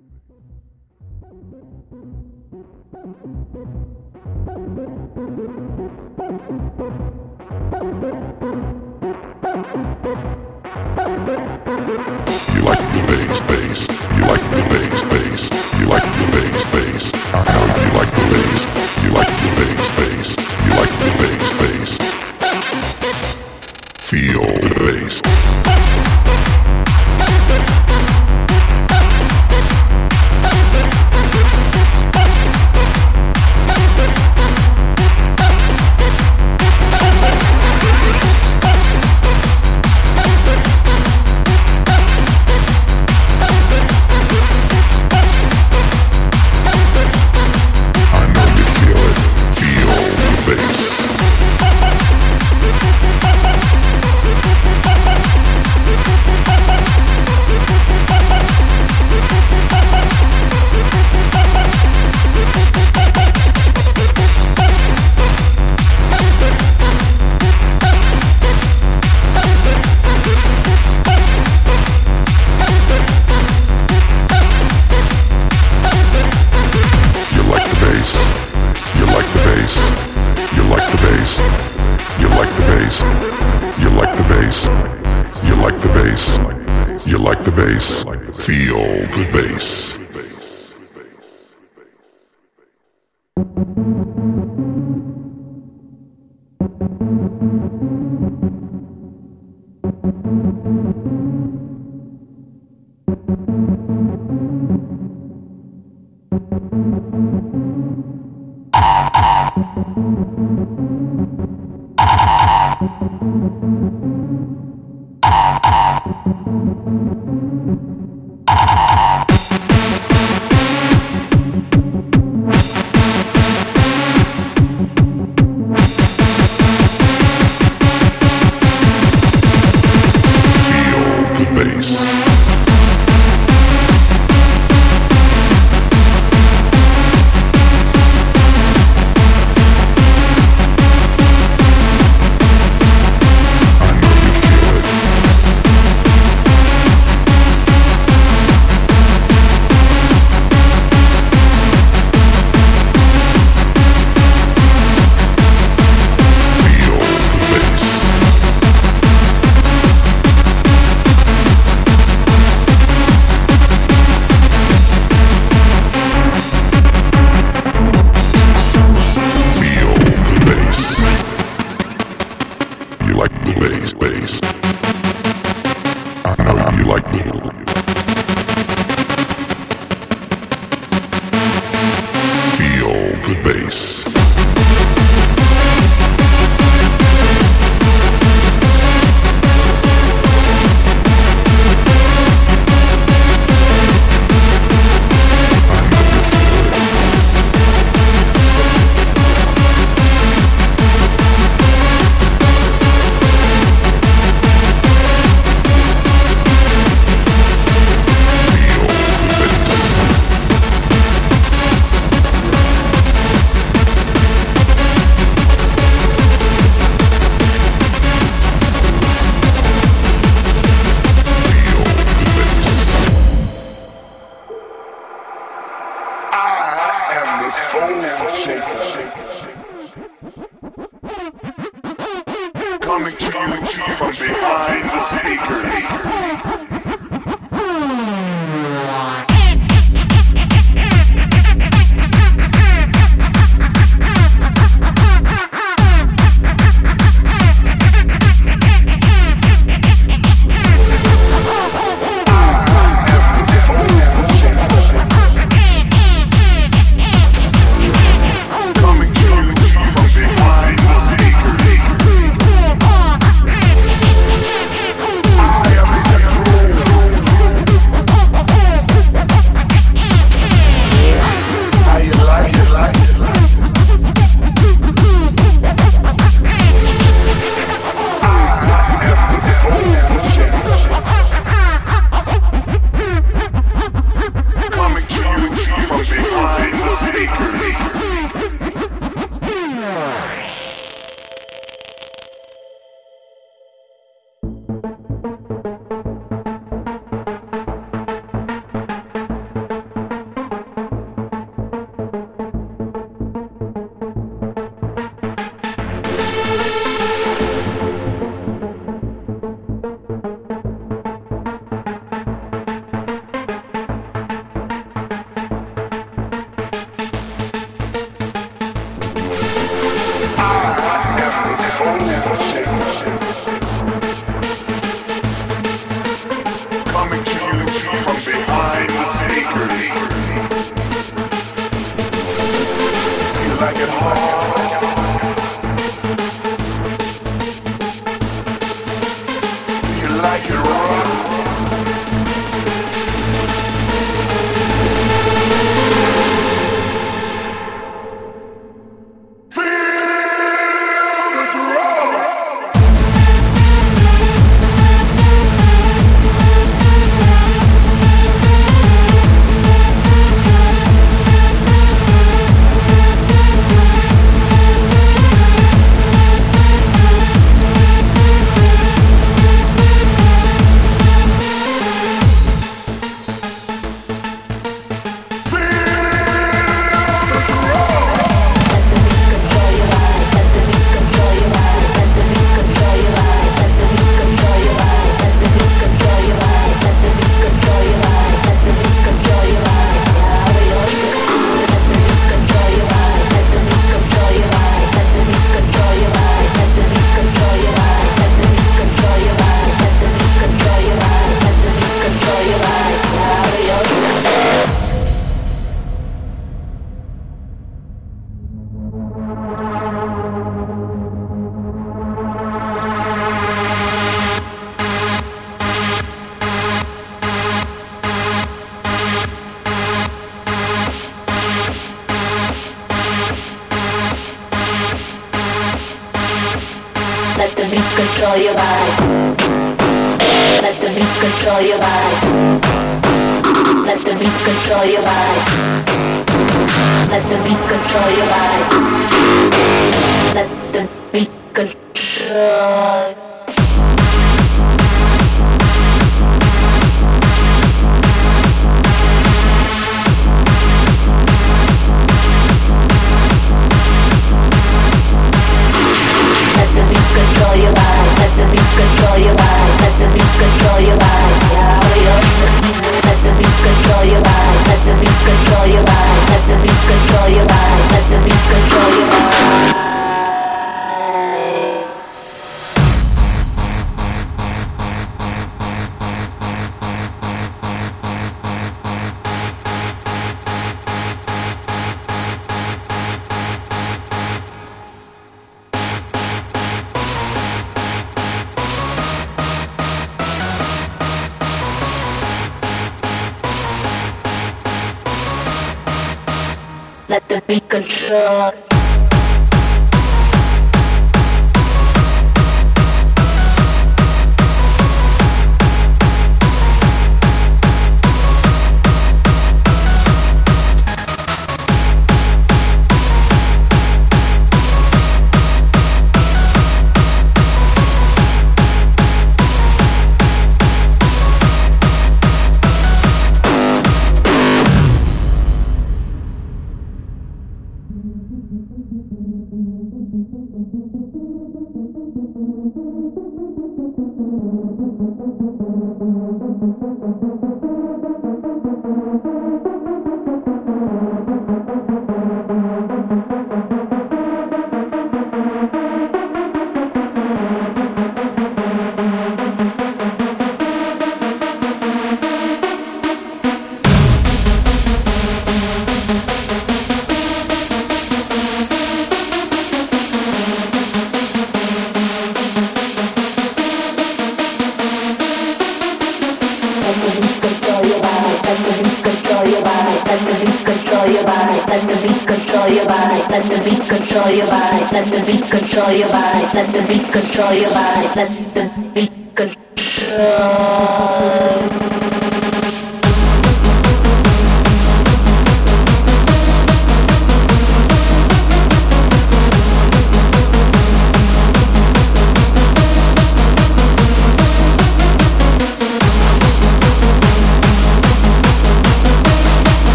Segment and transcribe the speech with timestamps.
[0.00, 0.12] You like
[12.88, 13.80] the bass, bass.
[14.16, 15.42] You like the bass, bass.
[15.78, 17.04] You like the bass, bass.
[17.34, 18.60] I know you like the bass.
[19.04, 19.99] You like the bass,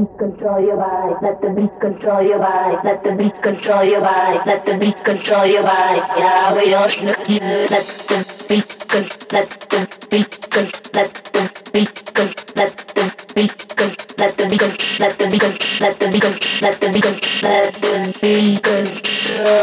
[0.00, 1.14] beat control your body.
[1.22, 2.76] Let the beat control your body.
[2.84, 4.38] Let the beat control your body.
[4.46, 6.00] Let the beat control your body.
[6.16, 9.04] Ja, we all Let the beat con.
[9.32, 9.80] Let the
[10.10, 10.66] beat con.
[10.94, 11.42] Let the
[11.72, 12.28] beat con.
[12.56, 13.00] Let the
[13.36, 13.90] beat con.
[14.18, 14.38] Let the beat con.
[14.38, 14.76] Let the beat con.
[15.00, 16.34] Let the beat con.
[16.60, 17.16] Let the beat con.
[17.42, 19.60] Let the beat control.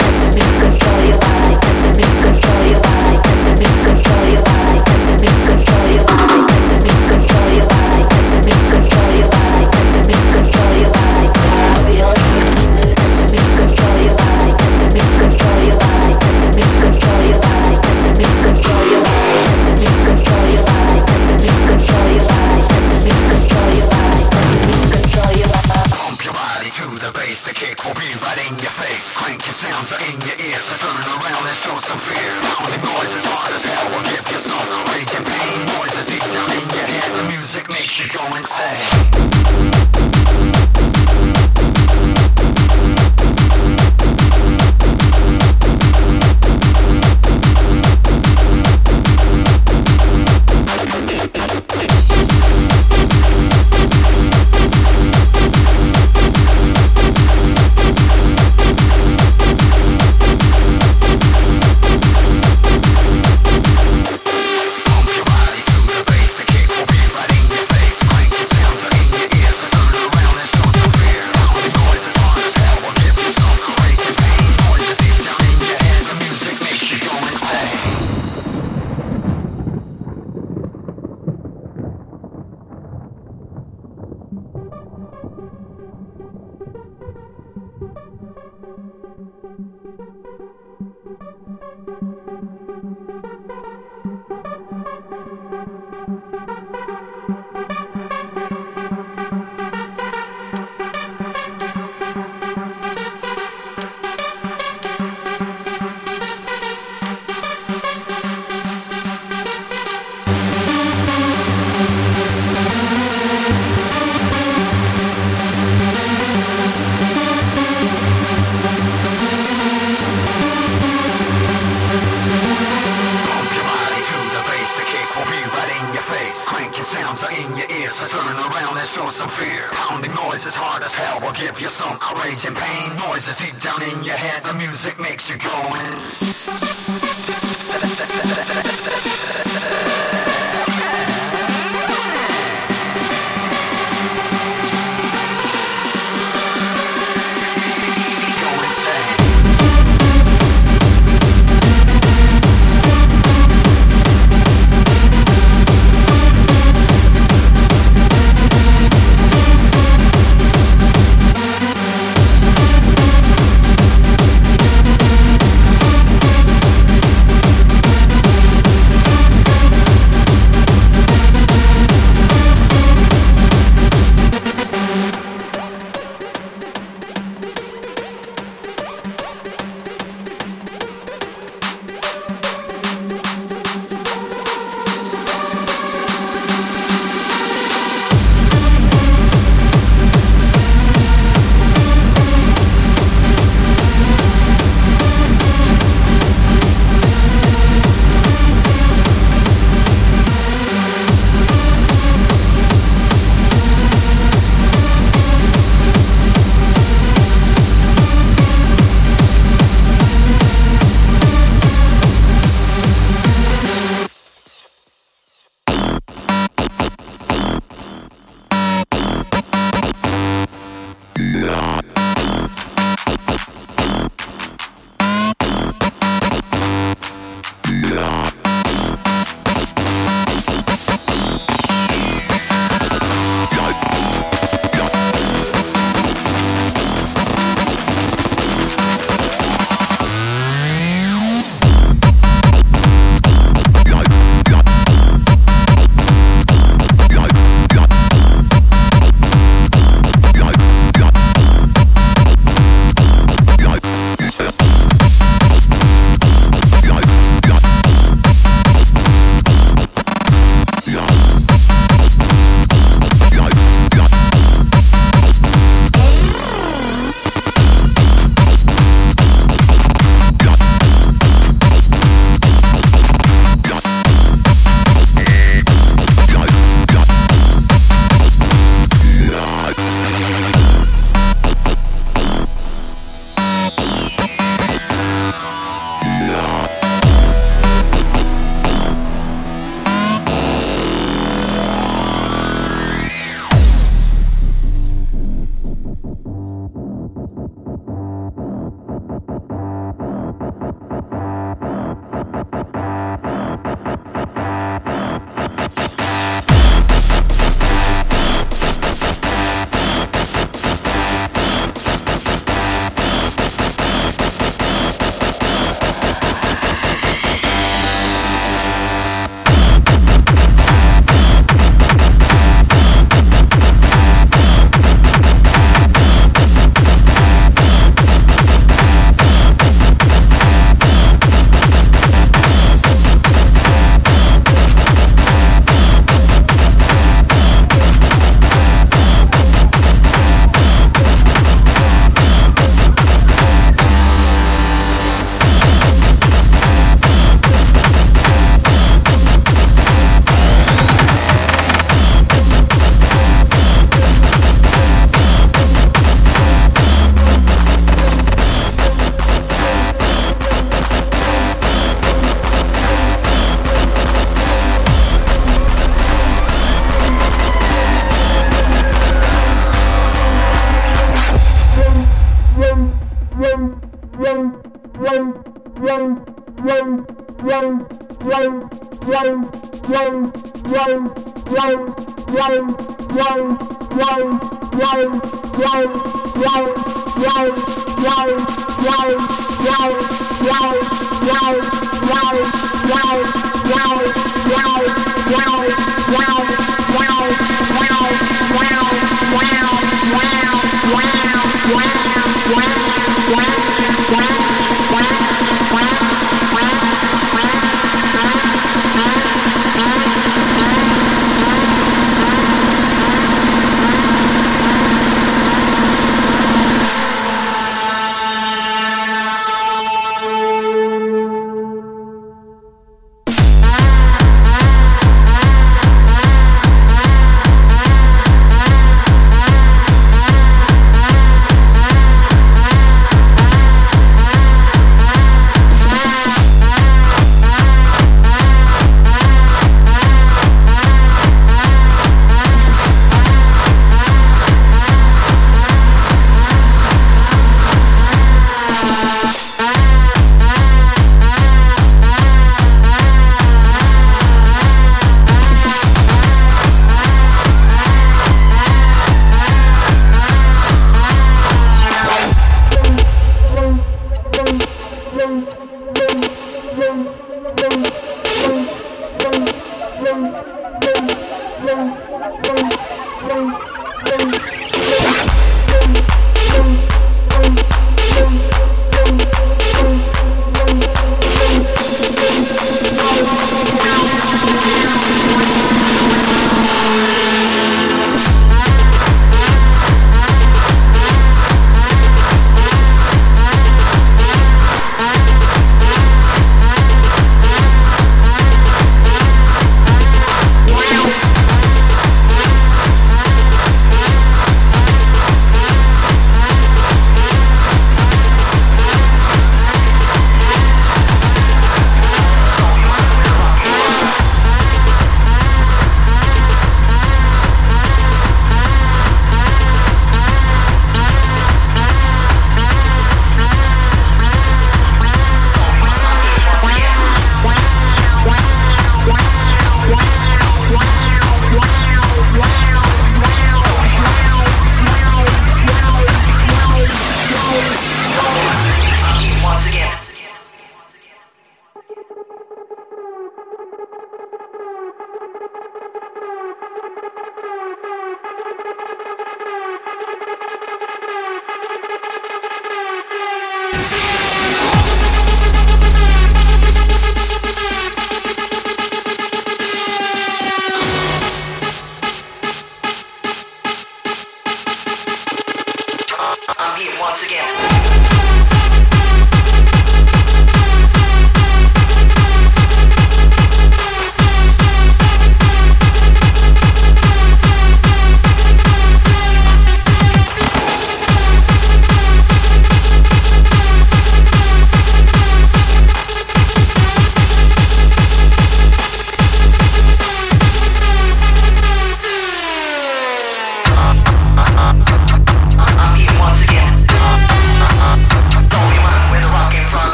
[0.00, 1.54] Let the beat control your body.
[1.54, 2.83] Let the beat control your
[27.84, 29.12] will be right in your face.
[29.16, 32.32] Crank your sounds are in your ears, so turn around and show some fear.
[32.56, 35.58] Pounding noise as hard as hell will give you some rage and pain.
[35.76, 40.13] Noises deep down in your head, the music makes you go insane.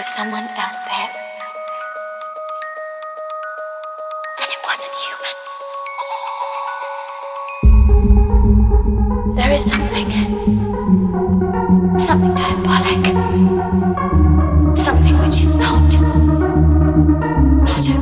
[0.00, 1.10] Was someone else there.
[4.40, 5.34] And it wasn't human.
[9.36, 10.10] There is something.
[12.00, 13.04] Something diabolic.
[14.78, 15.90] Something which is not.
[17.66, 18.00] Not at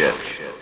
[0.00, 0.54] Disco shit.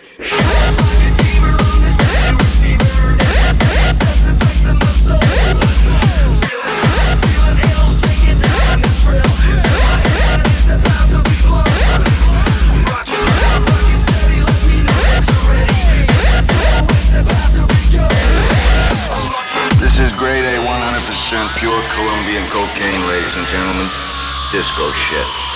[19.79, 23.87] This is grade A 100% pure Colombian cocaine, ladies and gentlemen.
[24.51, 25.48] Disco shit.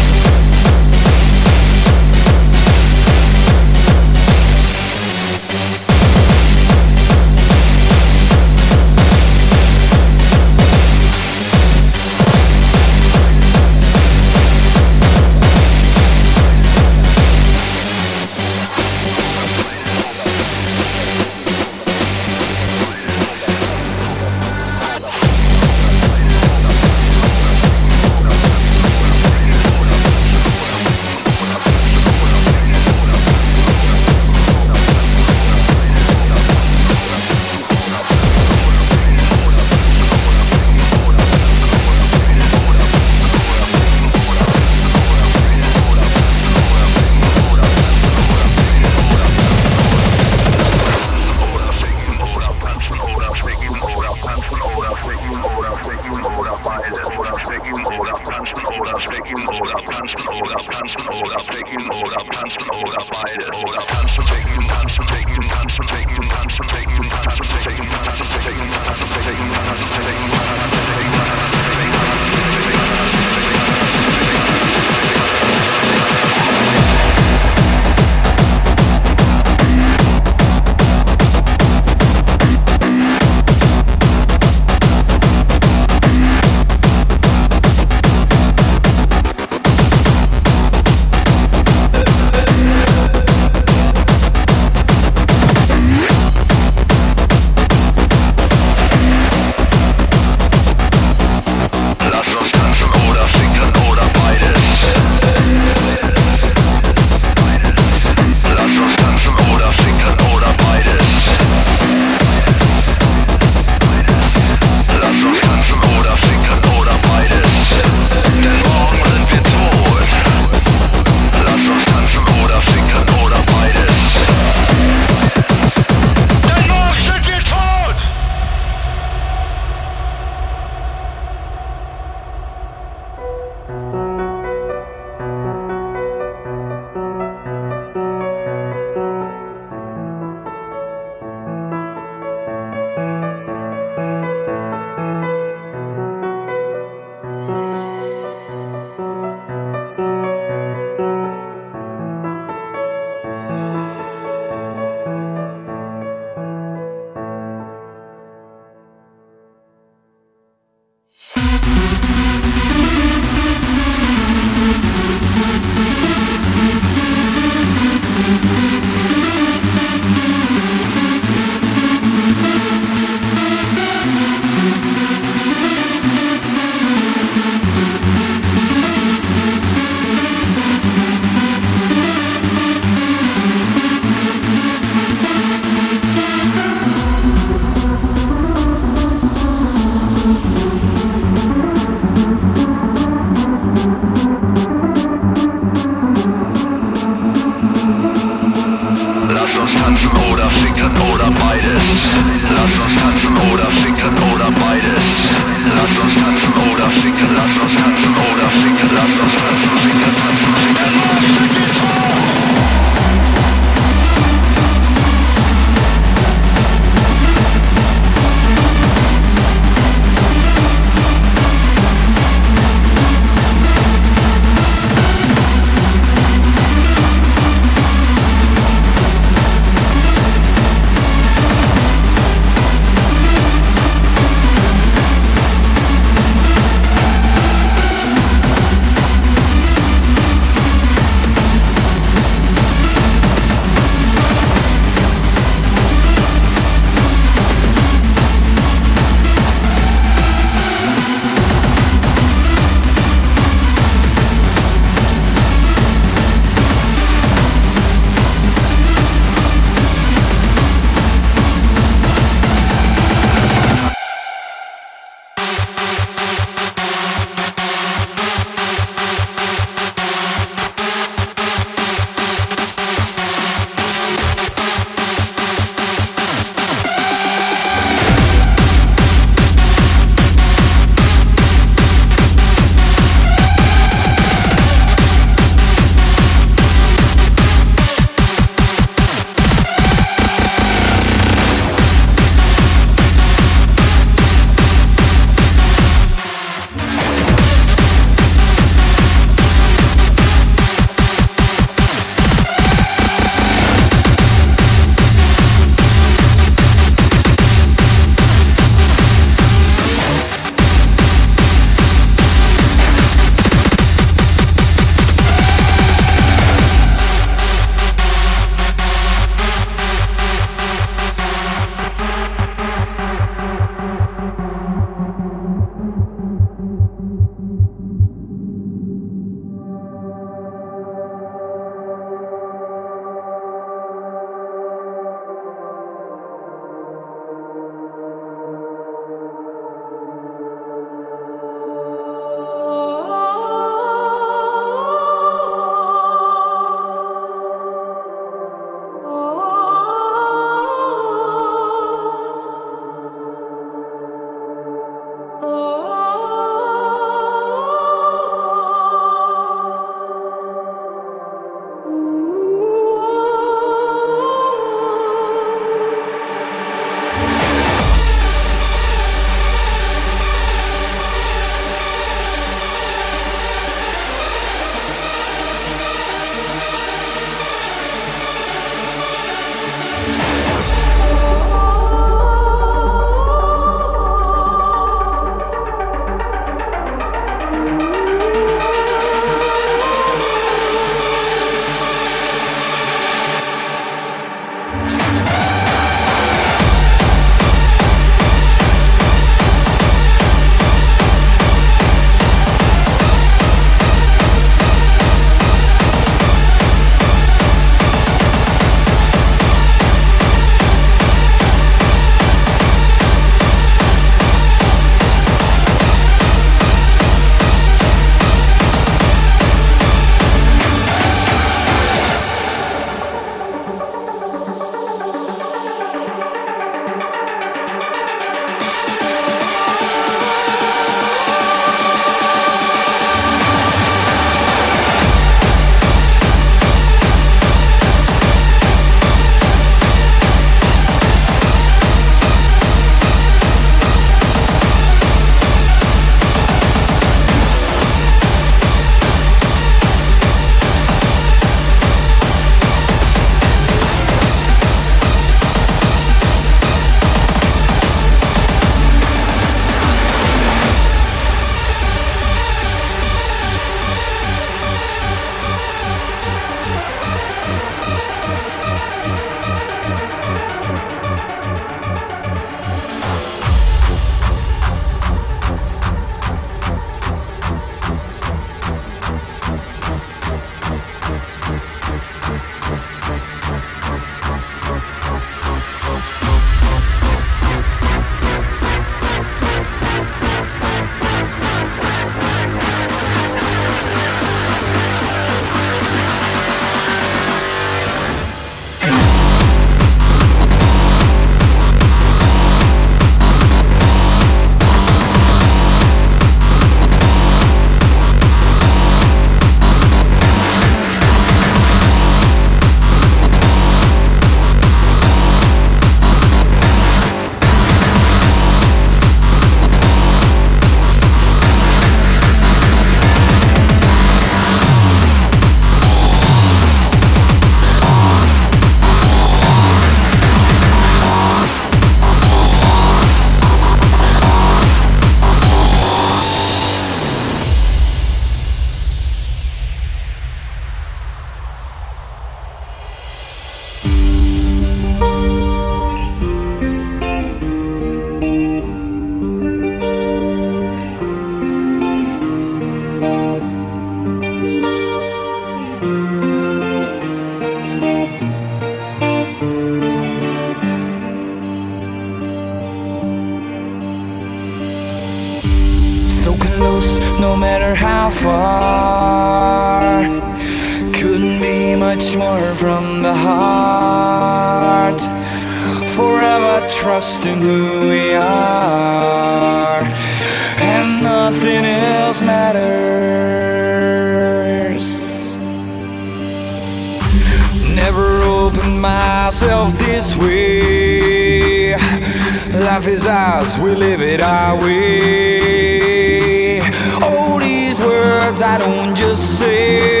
[599.11, 600.00] I don't just say,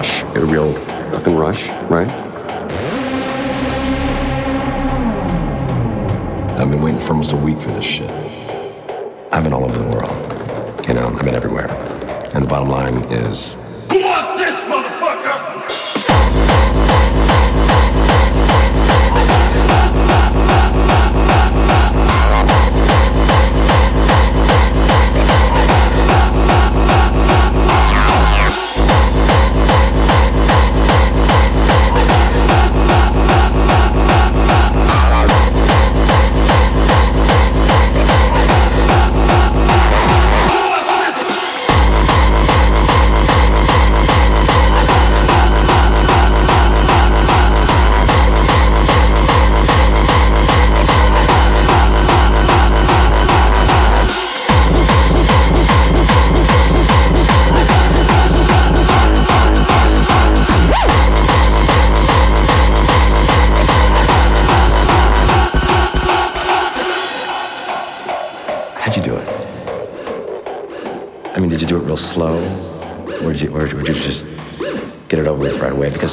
[0.00, 0.72] rush, a real
[1.12, 2.08] fucking rush, right?
[6.58, 8.10] I've been waiting for almost a week for this shit.
[9.30, 10.88] I've been all over the world.
[10.88, 11.68] You know, I've been everywhere.
[12.32, 13.58] And the bottom line is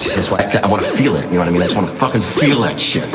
[0.04, 1.26] that's why I, I want to feel it.
[1.26, 1.62] You know what I mean?
[1.62, 3.08] I just want to fucking feel that shit.